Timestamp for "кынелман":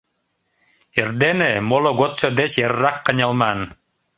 3.05-3.59